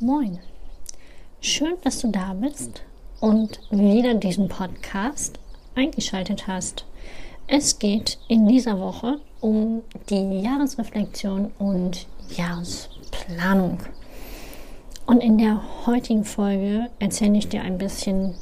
[0.00, 0.40] Moin.
[1.40, 2.82] Schön, dass du da bist
[3.20, 5.38] und wieder diesen Podcast
[5.74, 6.84] eingeschaltet hast.
[7.46, 12.06] Es geht in dieser Woche um die Jahresreflexion und
[12.36, 13.78] Jahresplanung.
[15.06, 18.34] Und in der heutigen Folge erzähle ich dir ein bisschen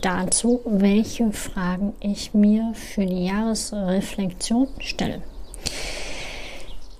[0.00, 5.22] dazu, welche Fragen ich mir für die Jahresreflexion stelle.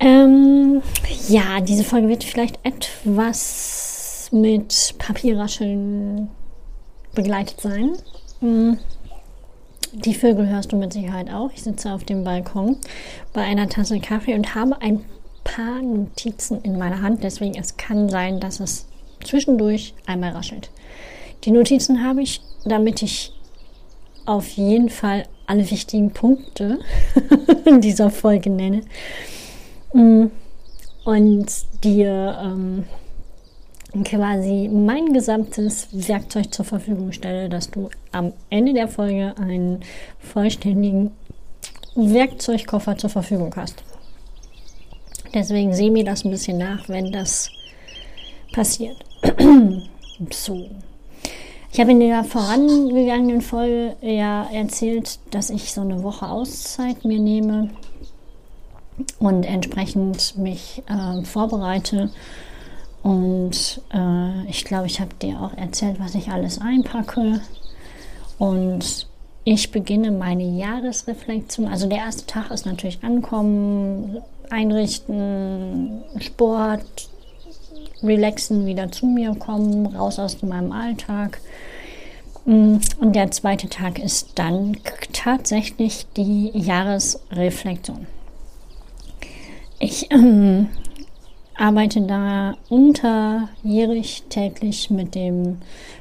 [0.04, 0.82] Ähm,
[1.28, 6.28] ja, diese Folge wird vielleicht etwas mit Papierrascheln
[7.14, 7.92] begleitet sein.
[8.40, 8.76] Hm,
[9.92, 11.50] die Vögel hörst du mit Sicherheit auch.
[11.54, 12.76] Ich sitze auf dem Balkon
[13.32, 15.02] bei einer Tasse Kaffee und habe ein
[15.42, 17.24] paar Notizen in meiner Hand.
[17.24, 18.86] Deswegen es kann sein, dass es
[19.24, 20.68] zwischendurch einmal raschelt.
[21.44, 23.32] Die Notizen habe ich, damit ich
[24.26, 26.80] auf jeden Fall alle wichtigen Punkte
[27.64, 28.82] in dieser Folge nenne
[29.94, 31.46] und
[31.84, 32.84] dir ähm,
[34.04, 39.80] quasi mein gesamtes Werkzeug zur Verfügung stelle, dass du am Ende der Folge einen
[40.18, 41.12] vollständigen
[41.94, 43.84] Werkzeugkoffer zur Verfügung hast.
[45.32, 47.50] Deswegen sehe mir das ein bisschen nach, wenn das
[48.52, 48.96] passiert.
[50.30, 50.70] so.
[51.72, 57.18] Ich habe in der vorangegangenen Folge ja erzählt, dass ich so eine Woche Auszeit mir
[57.18, 57.70] nehme
[59.18, 62.10] und entsprechend mich äh, vorbereite
[63.04, 67.42] und äh, ich glaube, ich habe dir auch erzählt, was ich alles einpacke.
[68.38, 69.06] Und
[69.44, 71.68] ich beginne meine Jahresreflexion.
[71.68, 77.10] Also der erste Tag ist natürlich Ankommen, Einrichten, Sport,
[78.02, 81.42] Relaxen, wieder zu mir kommen, raus aus meinem Alltag.
[82.46, 84.78] Mm, und der zweite Tag ist dann
[85.12, 88.06] tatsächlich die Jahresreflexion.
[89.86, 90.68] Ich ähm,
[91.58, 95.58] arbeite da unterjährig täglich mit dem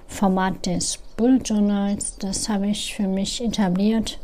[0.07, 2.15] Format des Bullet Journals.
[2.17, 4.19] Das habe ich für mich etabliert.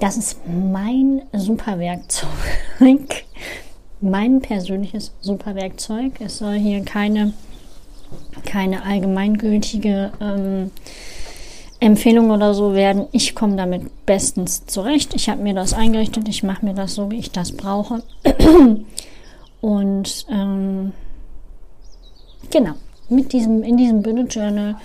[0.00, 2.28] Das ist mein Superwerkzeug.
[4.00, 6.20] mein persönliches Superwerkzeug.
[6.20, 7.34] Es soll hier keine,
[8.44, 10.72] keine allgemeingültige ähm,
[11.82, 13.06] Empfehlung oder so werden.
[13.10, 15.14] Ich komme damit bestens zurecht.
[15.14, 16.28] Ich habe mir das eingerichtet.
[16.28, 18.04] Ich mache mir das so, wie ich das brauche.
[19.60, 20.92] Und ähm,
[22.50, 22.74] genau,
[23.08, 24.76] mit diesem, in diesem Bullet Journal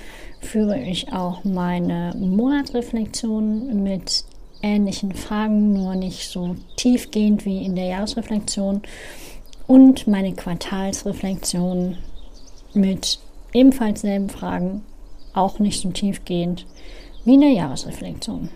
[0.42, 4.24] führe ich auch meine Monatsreflexion mit
[4.64, 8.82] ähnlichen Fragen, nur nicht so tiefgehend wie in der Jahresreflexion.
[9.68, 11.98] Und meine Quartalsreflexion
[12.74, 13.20] mit
[13.54, 14.82] ebenfalls selben Fragen,
[15.38, 16.66] auch nicht so tiefgehend
[17.26, 18.50] wie in der Jahresreflexion.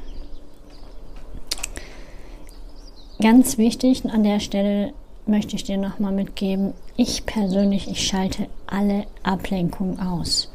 [3.21, 4.93] Ganz wichtig an der Stelle
[5.27, 10.51] möchte ich dir nochmal mitgeben, ich persönlich, ich schalte alle Ablenkungen aus.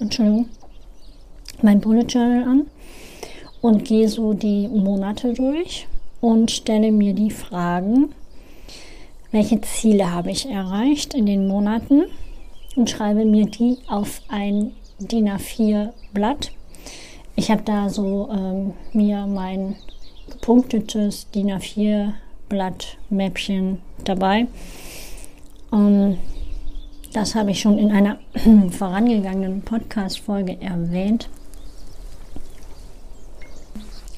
[0.00, 0.48] Entschuldigung,
[1.62, 2.66] mein Bullet Journal an
[3.60, 5.88] und gehe so die Monate durch
[6.20, 8.10] und stelle mir die Fragen,
[9.30, 12.04] welche Ziele habe ich erreicht in den Monaten
[12.76, 16.50] und schreibe mir die auf ein DIN A4 Blatt.
[17.36, 19.76] Ich habe da so ähm, mir mein
[20.30, 22.14] gepunktetes DIN A4
[22.48, 24.46] Blatt Mäppchen dabei.
[25.72, 26.18] Ähm,
[27.12, 28.18] das habe ich schon in einer
[28.70, 31.28] vorangegangenen Podcast-Folge erwähnt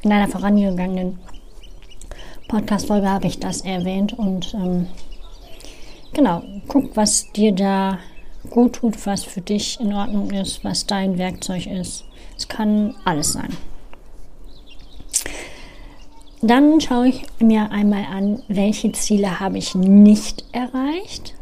[0.03, 1.19] in einer vorangegangenen
[2.49, 4.87] Podcast-Folge habe ich das erwähnt und ähm,
[6.13, 7.99] genau, guck, was dir da
[8.49, 12.05] gut tut, was für dich in Ordnung ist, was dein Werkzeug ist.
[12.37, 13.57] Es kann alles sein.
[16.43, 21.35] Dann schaue ich mir einmal an, welche Ziele habe ich nicht erreicht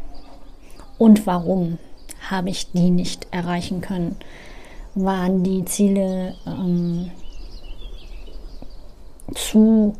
[0.98, 1.78] und warum
[2.30, 4.16] habe ich die nicht erreichen können.
[4.94, 7.10] Waren die Ziele ähm,
[9.34, 9.94] zu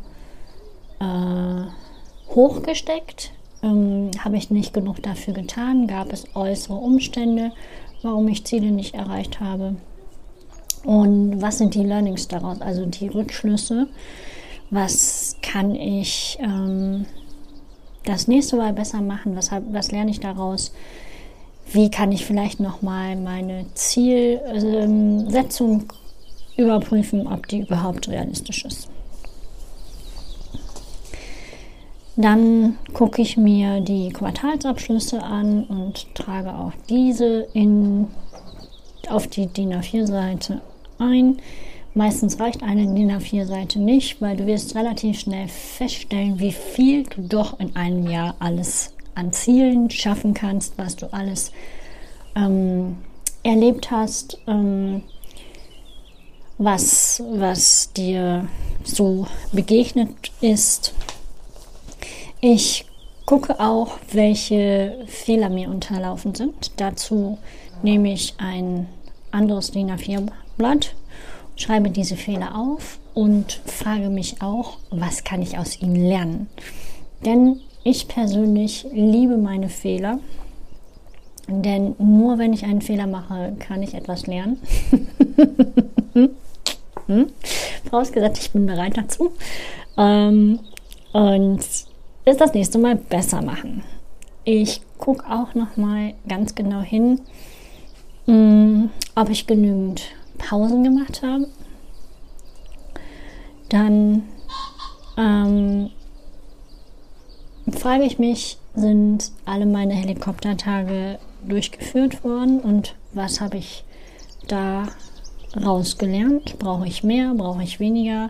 [0.99, 3.31] äh, hoch gesteckt?
[3.63, 5.87] Ähm, Habe ich nicht genug dafür getan?
[5.87, 7.51] Gab es äußere Umstände,
[8.01, 9.75] warum ich Ziele nicht erreicht habe?
[10.83, 13.87] Und was sind die Learnings daraus, also die Rückschlüsse?
[14.71, 17.05] Was kann ich ähm,
[18.05, 19.35] das nächste Mal besser machen?
[19.35, 20.71] Was, was lerne ich daraus?
[21.71, 25.85] Wie kann ich vielleicht nochmal meine Zielsetzung
[26.59, 28.89] überprüfen, ob die überhaupt realistisch ist.
[32.17, 38.07] Dann gucke ich mir die Quartalsabschlüsse an und trage auch diese in,
[39.09, 40.61] auf die DIN A4-Seite
[40.97, 41.39] ein.
[41.93, 47.21] Meistens reicht eine DIN A4-Seite nicht, weil du wirst relativ schnell feststellen, wie viel du
[47.21, 51.51] doch in einem Jahr alles an Zielen schaffen kannst, was du alles
[52.35, 52.97] ähm,
[53.43, 55.03] erlebt hast, ähm,
[56.57, 58.47] was, was dir
[58.83, 60.93] so begegnet ist.
[62.39, 62.85] Ich
[63.25, 66.71] gucke auch, welche Fehler mir unterlaufen sind.
[66.77, 67.37] Dazu
[67.81, 68.87] nehme ich ein
[69.31, 70.95] anderes DIN A4-Blatt,
[71.59, 76.49] schreibe diese Fehler auf und frage mich auch, was kann ich aus ihnen lernen.
[77.25, 80.19] Denn ich persönlich liebe meine Fehler,
[81.47, 84.59] denn nur wenn ich einen Fehler mache, kann ich etwas lernen.
[87.07, 87.27] hm?
[87.89, 89.31] Vorausgesetzt, ich bin bereit dazu.
[89.97, 90.59] Ähm,
[91.11, 93.83] und es das nächste Mal besser machen.
[94.43, 97.19] Ich gucke auch noch mal ganz genau hin,
[98.27, 100.03] mh, hm, ob ich genügend
[100.39, 101.47] Pausen gemacht habe.
[103.69, 104.23] Dann
[105.17, 105.91] ähm,
[107.71, 113.83] frage ich mich, sind alle meine Helikoptertage durchgeführt worden und was habe ich
[114.47, 114.87] da
[115.55, 116.57] rausgelernt?
[116.59, 117.33] Brauche ich mehr?
[117.35, 118.29] Brauche ich weniger?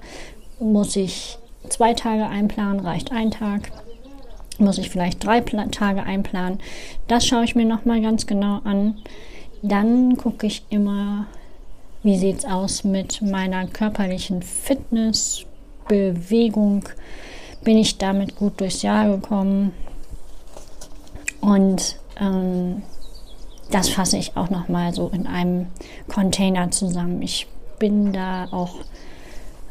[0.60, 1.38] Muss ich
[1.70, 2.86] zwei Tage einplanen?
[2.86, 3.72] Reicht ein Tag?
[4.58, 6.60] Muss ich vielleicht drei Pla Tage einplanen?
[7.08, 8.98] Das schaue ich mir nochmal ganz genau an.
[9.62, 11.28] Dann gucke ich immer,
[12.04, 15.46] wie sieht es aus mit meiner körperlichen Fitness,
[15.88, 16.84] Bewegung,
[17.64, 19.74] bin ich damit gut durchs Jahr gekommen.
[21.42, 22.84] Und ähm,
[23.72, 25.68] das fasse ich auch noch mal so in einem
[26.08, 27.22] Container zusammen.
[27.22, 27.48] Ich
[27.80, 28.76] bin da auch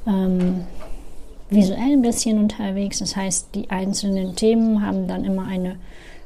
[0.06, 0.64] ähm,
[1.50, 2.98] visuell ein bisschen unterwegs.
[2.98, 5.76] Das heißt, die einzelnen Themen haben dann immer eine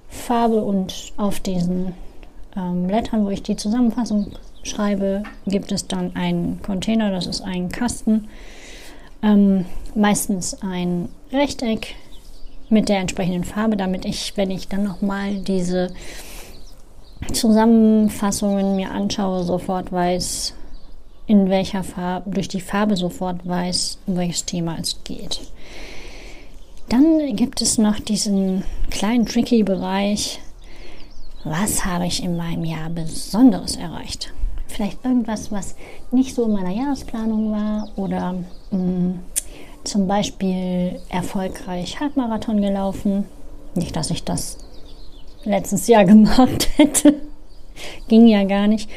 [0.08, 1.94] Farbe und auf diesen
[2.56, 4.32] ähm, Blättern, wo ich die Zusammenfassung
[4.62, 8.28] schreibe, gibt es dann einen Container, das ist ein Kasten,
[9.22, 9.64] ähm,
[9.94, 11.94] meistens ein Rechteck
[12.68, 15.92] mit der entsprechenden Farbe, damit ich, wenn ich dann nochmal diese
[17.32, 20.54] Zusammenfassungen mir anschaue, sofort weiß,
[21.26, 25.40] in welcher Farbe, durch die Farbe sofort weiß, um welches Thema es geht.
[26.88, 30.40] Dann gibt es noch diesen kleinen tricky Bereich,
[31.44, 34.32] was habe ich in meinem Jahr Besonderes erreicht?
[34.82, 35.76] Vielleicht irgendwas, was
[36.10, 38.34] nicht so in meiner Jahresplanung war oder
[38.72, 39.20] mh, mm,
[39.84, 43.26] zum Beispiel erfolgreich Halbmarathon gelaufen.
[43.76, 44.58] Nicht, dass ich das
[45.44, 47.14] letztes Jahr gemacht hätte.
[48.08, 48.90] Ging ja gar nicht.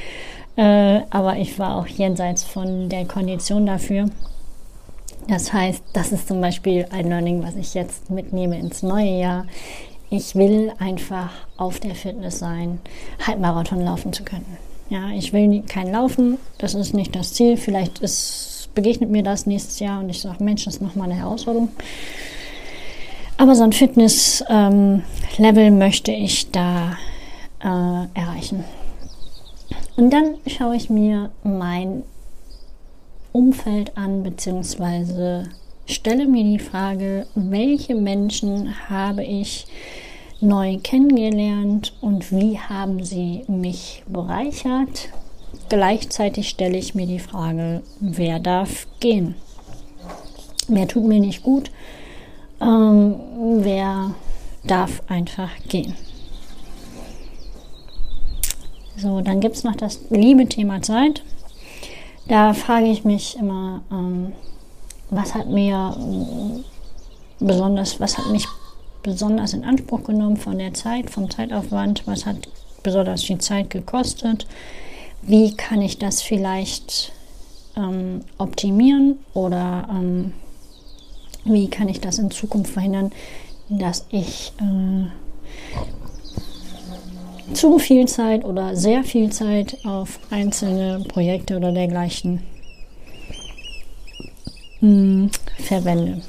[0.55, 4.07] Äh, aber ich war auch jenseits von der Kondition dafür.
[5.27, 9.45] Das heißt, das ist zum Beispiel ein Learning, was ich jetzt mitnehme ins neue Jahr.
[10.09, 12.79] Ich will einfach auf der Fitness sein,
[13.27, 14.57] Halbmarathon laufen zu können.
[14.89, 17.57] Ja, ich will kein Laufen, das ist nicht das Ziel.
[17.57, 21.19] Vielleicht ist begegnet mir das nächstes Jahr und ich sage, Mensch, das ist nochmal eine
[21.19, 21.69] Herausforderung.
[23.37, 25.03] Aber so ein Fitness-Level
[25.39, 26.97] ähm, möchte ich da
[27.61, 28.63] äh, erreichen.
[29.95, 32.03] Und dann schaue ich mir mein
[33.31, 35.49] Umfeld an, beziehungsweise
[35.85, 39.67] stelle mir die Frage, welche Menschen habe ich
[40.41, 45.09] neu kennengelernt und wie haben sie mich bereichert
[45.67, 49.35] Gleichzeitig stelle ich mir die Frage, wer darf gehen?
[50.67, 51.71] Wer tut mir nicht gut?
[52.61, 53.15] Ähm,
[53.61, 54.13] wer
[54.63, 55.95] darf einfach gehen?
[58.97, 61.23] So, dann gibt es noch das liebe Thema Zeit.
[62.27, 64.33] Da frage ich mich immer, ähm,
[65.09, 65.95] was hat mir
[67.39, 68.47] besonders, was hat mich
[69.05, 72.49] besonders in Anspruch genommen von der Zeit, vom Zeitaufwand, was hat
[72.81, 74.47] besonders viel Zeit gekostet,
[75.21, 77.11] wie kann ich das vielleicht
[77.77, 80.33] ähm, optimieren oder ähm,
[81.43, 83.11] wie kann ich das in Zukunft verhindern,
[83.69, 85.05] dass ich äh,
[87.53, 92.41] zu viel Zeit oder sehr viel Zeit auf einzelne Projekte oder dergleichen
[94.81, 96.23] mh, hm, verwende.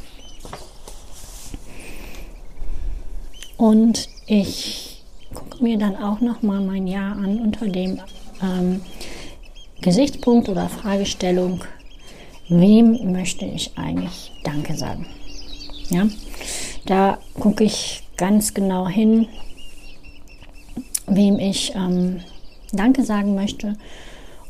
[3.57, 5.03] Und ich
[5.35, 8.01] gucke mir dann auch noch mal mein Jahr an unter dem
[8.43, 8.83] ähm,
[9.81, 11.65] Gesichtspunkt oder Fragestellung,
[12.49, 15.07] wem möchte ich eigentlich Danke sagen?
[15.89, 16.09] Ja,
[16.87, 19.29] da gucke ich ganz genau hin,
[21.07, 22.21] wem ich ähm,
[22.73, 23.77] Danke sagen möchte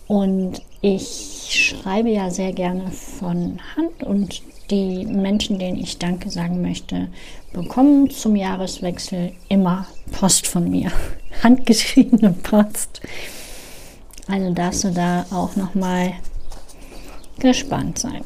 [0.07, 4.41] Und ich schreibe ja sehr gerne von Hand und
[4.71, 7.09] die Menschen, denen ich Danke sagen möchte,
[7.53, 10.93] bekommen zum Jahreswechsel immer Post von mir.
[11.43, 13.01] Handgeschriebene Post.
[14.29, 16.13] Also darfst du da auch nochmal
[17.41, 18.25] gespannt sein.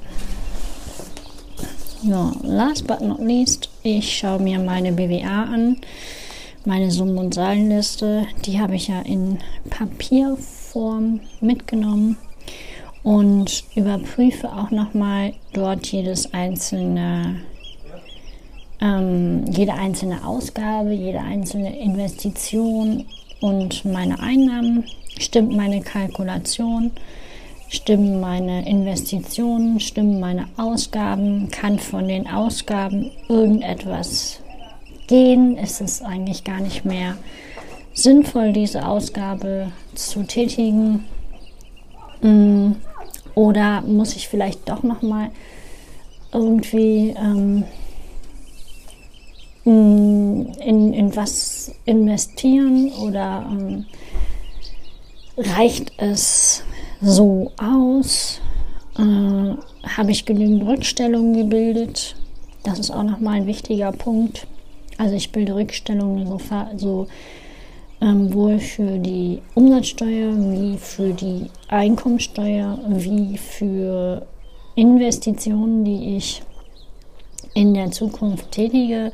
[2.03, 5.79] Ja, last but not least, ich schaue mir meine BWA an,
[6.67, 8.27] meine Summen- und Zahlenliste.
[8.45, 9.39] Die habe ich ja in
[9.71, 12.19] Papierform mitgenommen
[13.03, 17.41] und überprüfe auch nochmal dort jedes einzelne,
[18.81, 23.05] ähm, jede einzelne Ausgabe, jede einzelne Investition
[23.41, 24.85] und meine Einnahmen.
[25.19, 26.91] Stimmt meine Kalkulation?
[27.69, 29.81] Stimmen meine Investitionen?
[29.81, 31.51] Stimmen meine Ausgaben?
[31.51, 34.41] Kann von den Ausgaben irgendetwas
[35.07, 35.57] gehen?
[35.57, 37.17] Ist es eigentlich gar nicht mehr
[37.95, 41.05] sinnvoll, diese Ausgabe zu tätigen?
[42.23, 42.73] Mm,
[43.35, 45.31] oder muss ich vielleicht doch noch mal
[46.33, 47.65] irgendwie ähm,
[49.65, 53.87] mm, in, in was investieren oder ähm,
[55.37, 56.63] reicht es
[57.01, 58.41] so aus?
[58.99, 62.17] Äh, Habe ich genügend Rückstellungen gebildet?
[62.63, 64.47] Das ist auch nochmal ein wichtiger Punkt.
[64.99, 66.39] Also ich bilde Rückstellungen so,
[66.77, 67.07] so
[68.01, 74.27] ähm, wohl für die Umsatzsteuer wie für die Einkommensteuer wie für
[74.75, 76.43] Investitionen, die ich
[77.55, 79.13] in der Zukunft tätige.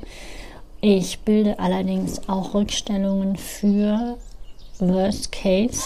[0.80, 4.16] Ich bilde allerdings auch Rückstellungen für
[4.78, 5.82] Worst Case.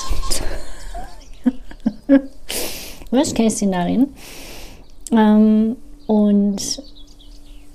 [3.11, 4.15] Worst Case Szenarien.
[5.13, 5.77] Ähm,
[6.07, 6.83] und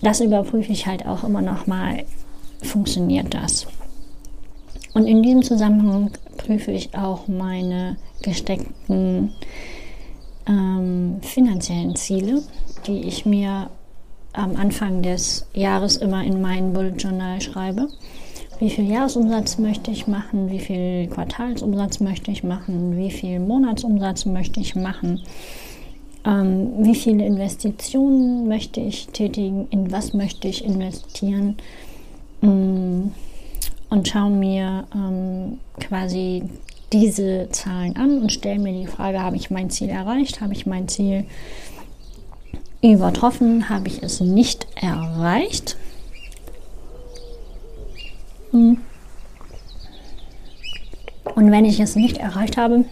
[0.01, 2.03] das überprüfe ich halt auch immer noch mal.
[2.61, 3.65] Funktioniert das?
[4.95, 9.33] Und in diesem Zusammenhang prüfe ich auch meine gesteckten
[10.47, 12.41] ähm, finanziellen Ziele,
[12.87, 13.69] die ich mir
[14.31, 17.89] am Anfang des Jahres immer in meinen Bullet Journal schreibe.
[18.59, 20.49] Wie viel Jahresumsatz möchte ich machen?
[20.49, 22.95] Wie viel Quartalsumsatz möchte ich machen?
[22.95, 25.19] Wie viel Monatsumsatz möchte ich machen?
[26.23, 29.67] Ähm, wie viele Investitionen möchte ich tätigen?
[29.71, 31.57] In was möchte ich investieren?
[32.41, 33.11] Ähm,
[33.95, 36.43] und schaue mir ähm, quasi
[36.91, 40.41] diese Zahlen an und stelle mir die Frage, habe ich mein Ziel erreicht?
[40.41, 41.25] Habe ich mein Ziel
[42.81, 43.69] übertroffen?
[43.69, 45.77] Habe ich es nicht erreicht?
[48.51, 48.77] Hm.
[51.35, 52.85] Und wenn ich es nicht erreicht habe,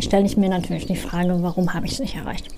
[0.00, 2.48] stelle ich mir natürlich die Frage, warum habe ich es nicht erreicht?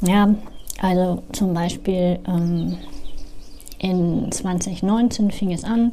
[0.00, 0.34] Ja,
[0.80, 2.78] also zum Beispiel ähm,
[3.78, 5.92] in 2019 fing es an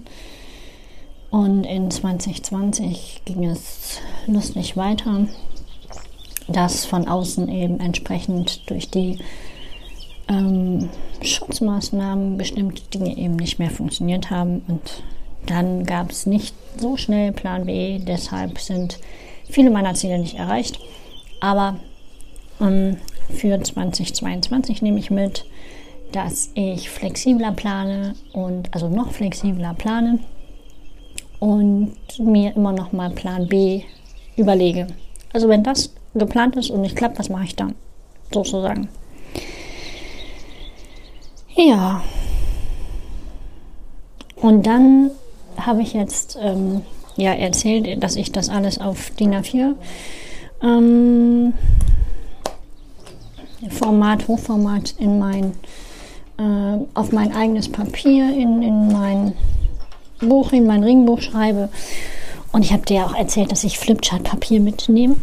[1.29, 5.27] und in 2020 ging es lustig weiter,
[6.47, 9.19] dass von außen eben entsprechend durch die
[10.27, 10.89] ähm,
[11.21, 14.63] Schutzmaßnahmen bestimmte Dinge eben nicht mehr funktioniert haben.
[14.67, 15.03] Und
[15.45, 17.99] dann gab es nicht so schnell Plan B.
[17.99, 18.99] Deshalb sind
[19.49, 20.79] viele meiner Ziele nicht erreicht.
[21.41, 21.79] Aber
[22.59, 22.97] ähm,
[23.29, 25.45] für 2022 nehme ich mit,
[26.15, 30.19] dass ich flexibler plane und also noch flexibler plane
[31.39, 33.83] und mir immer noch mal Plan B
[34.37, 34.87] überlege.
[35.33, 37.75] Also wenn das geplant ist und nicht klappt, was mache ich dann?
[38.33, 38.87] Sozusagen.
[41.55, 42.01] Ja.
[44.37, 45.11] Und dann
[45.57, 46.81] habe ich jetzt ähm,
[47.17, 49.75] ja erzählt, dass ich das alles auf DIN A4
[50.61, 51.53] ähm,
[53.69, 55.53] Format, Hochformat in mein,
[56.37, 59.33] äh, auf mein eigenes Papier, in, in mein
[60.19, 61.69] Buch, in mein Ringbuch schreibe.
[62.51, 65.17] Und ich habe dir auch erzählt, dass ich Flipchart-Papier mitnehme.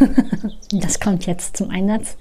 [0.72, 2.16] das kommt jetzt zum Einsatz,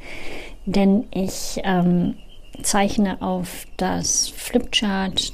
[0.66, 2.16] denn ich ähm,
[2.62, 5.34] zeichne auf das Flipchart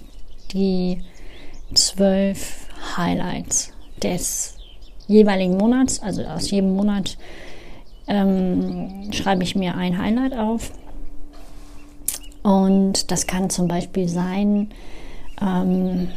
[0.53, 0.99] die
[1.73, 4.55] zwölf Highlights des
[5.07, 6.01] jeweiligen Monats.
[6.01, 7.17] Also aus jedem Monat
[8.07, 10.71] ähm, schreibe ich mir ein Highlight auf.
[12.43, 14.69] Und das kann zum Beispiel sein
[15.41, 16.09] ähm,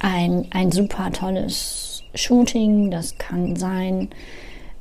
[0.00, 2.90] ein, ein super tolles Shooting.
[2.90, 4.08] Das kann sein,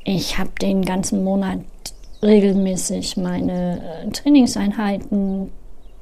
[0.03, 1.59] ich habe den ganzen Monat
[2.21, 5.51] regelmäßig meine äh, Trainingseinheiten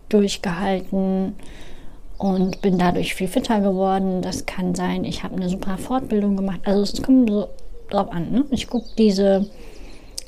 [0.10, 1.36] durchgehalten
[2.18, 4.22] und bin dadurch viel fitter geworden.
[4.22, 6.60] Das kann sein, ich habe eine super Fortbildung gemacht.
[6.66, 7.48] Also es kommt so
[7.90, 8.32] drauf an.
[8.32, 8.46] Ne?
[8.52, 9.50] Ich gucke diese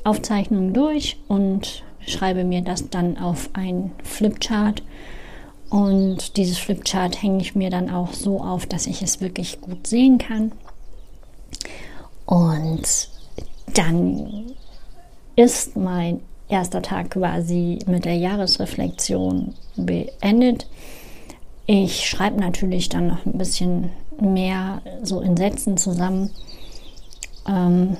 [0.04, 4.82] Aufzeichnungen durch und schreibe mir das dann auf ein Flipchart.
[5.68, 9.86] Und dieses Flipchart hänge ich mir dann auch so auf, dass ich es wirklich gut
[9.86, 10.52] sehen kann.
[12.24, 13.08] Und
[13.74, 14.52] dann
[15.34, 20.66] ist mein erster Tag quasi mit der Jahresreflexion beendet.
[21.66, 26.30] Ich schreibe natürlich dann noch ein bisschen mehr so in Sätzen zusammen,
[27.48, 27.96] ähm,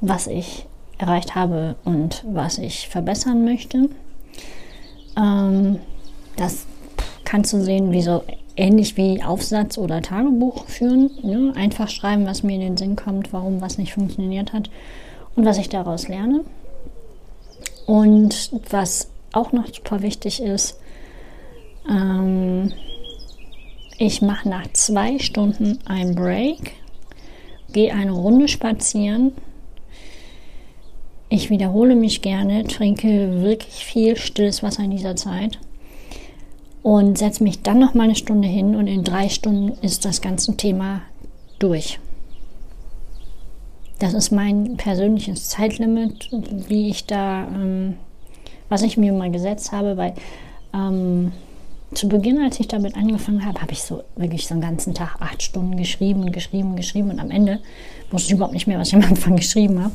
[0.00, 0.66] was ich
[1.02, 3.88] erreicht habe und was ich verbessern möchte.
[5.16, 5.78] Ähm,
[6.36, 6.66] das
[7.24, 8.22] kannst du sehen, wie so
[8.56, 11.10] ähnlich wie Aufsatz oder Tagebuch führen.
[11.22, 11.52] Ne?
[11.56, 14.70] Einfach schreiben, was mir in den Sinn kommt, warum was nicht funktioniert hat
[15.36, 16.44] und was ich daraus lerne.
[17.86, 20.78] Und was auch noch super wichtig ist,
[21.88, 22.72] ähm,
[23.98, 26.72] ich mache nach zwei Stunden einen Break,
[27.72, 29.32] gehe eine Runde spazieren.
[31.34, 35.58] Ich wiederhole mich gerne, trinke wirklich viel stilles Wasser in dieser Zeit
[36.82, 40.20] und setze mich dann noch mal eine Stunde hin und in drei Stunden ist das
[40.20, 41.00] ganze Thema
[41.58, 41.98] durch.
[43.98, 46.28] Das ist mein persönliches Zeitlimit,
[46.68, 47.94] wie ich da, ähm,
[48.68, 50.12] was ich mir mal gesetzt habe, weil
[50.74, 51.32] ähm,
[51.94, 55.16] zu Beginn, als ich damit angefangen habe, habe ich so wirklich so einen ganzen Tag
[55.20, 57.60] acht Stunden geschrieben geschrieben geschrieben und am Ende
[58.10, 59.94] wusste ich überhaupt nicht mehr, was ich am Anfang geschrieben habe.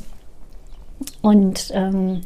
[1.22, 2.22] Und ähm,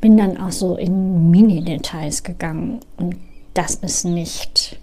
[0.00, 3.16] bin dann auch so in Mini-Details gegangen und
[3.54, 4.78] das ist nicht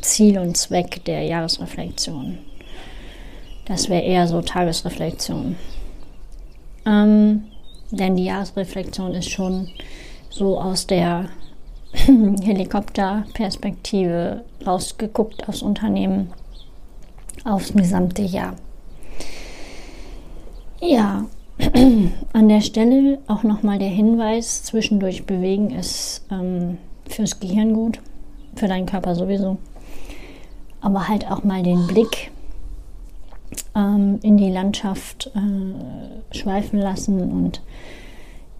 [0.00, 2.38] Ziel und Zweck der Jahresreflexion.
[3.66, 5.56] Das wäre eher so Tagesreflexion.
[6.86, 7.44] Ähm,
[7.90, 9.70] denn die Jahresreflexion ist schon
[10.30, 11.30] so aus der
[11.92, 16.30] Helikopterperspektive rausgeguckt aufs Unternehmen,
[17.44, 18.56] aufs gesamte Jahr.
[20.80, 21.24] Ja,
[22.32, 28.00] an der Stelle auch nochmal der Hinweis, zwischendurch bewegen ist ähm, fürs Gehirn gut,
[28.56, 29.58] für deinen Körper sowieso.
[30.80, 32.30] Aber halt auch mal den Blick
[33.74, 37.62] ähm, in die Landschaft äh, schweifen lassen und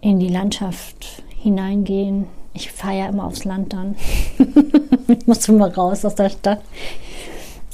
[0.01, 2.27] in die Landschaft hineingehen.
[2.53, 3.95] Ich fahre ja immer aufs Land dann.
[5.07, 6.61] ich muss immer raus aus der Stadt.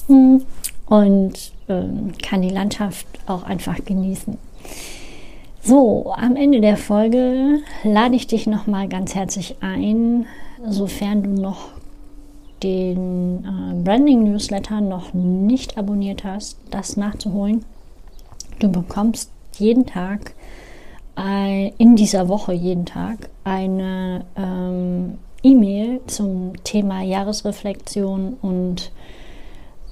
[0.08, 1.34] Und
[1.70, 4.38] ähm, kann die Landschaft auch einfach genießen.
[5.64, 10.26] So, am Ende der Folge lade ich dich nochmal ganz herzlich ein,
[10.66, 11.70] sofern du noch
[12.64, 17.64] den äh, Branding Newsletter noch nicht abonniert hast, das nachzuholen.
[18.58, 20.34] Du bekommst jeden Tag
[21.16, 28.92] äh, in dieser Woche jeden Tag eine ähm, E-Mail zum Thema Jahresreflexion und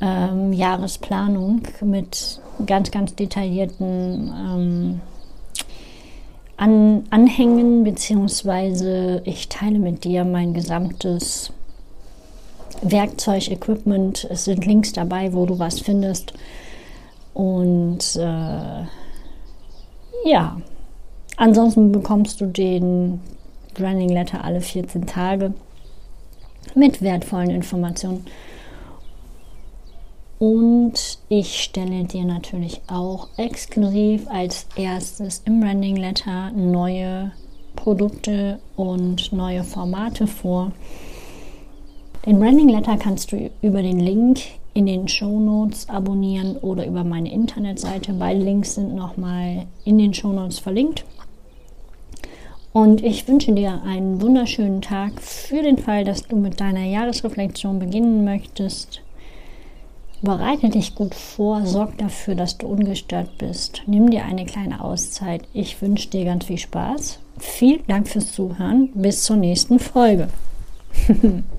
[0.01, 5.01] ähm, Jahresplanung mit ganz, ganz detaillierten ähm,
[6.59, 11.53] an, Anhängen, beziehungsweise ich teile mit dir mein gesamtes
[12.81, 14.27] Werkzeug, Equipment.
[14.29, 16.33] Es sind Links dabei, wo du was findest.
[17.33, 18.83] Und äh,
[20.25, 20.61] ja,
[21.37, 23.21] ansonsten bekommst du den
[23.73, 25.53] Branding Letter alle 14 Tage
[26.75, 28.25] mit wertvollen Informationen.
[30.39, 37.33] Und ich stelle dir natürlich auch exklusiv als erstes im Branding Letter neue
[37.75, 40.71] Produkte und neue Formate vor.
[42.25, 44.39] Den Branding Letter kannst du über den Link
[44.73, 48.13] in den Show Notes abonnieren oder über meine Internetseite.
[48.13, 51.03] Beide Links sind nochmal in den Show Notes verlinkt.
[52.71, 57.79] Und ich wünsche dir einen wunderschönen Tag für den Fall, dass du mit deiner Jahresreflexion
[57.79, 59.01] beginnen möchtest.
[60.21, 63.83] Bereite dich gut vor, sorg dafür, dass du ungestört bist.
[63.85, 65.43] Nimm dir eine kleine Auszeit.
[65.53, 67.19] Ich wünsche dir ganz viel Spaß.
[67.37, 68.89] Vielen Dank fürs Zuhören.
[68.93, 70.27] Bis zur nächsten Folge.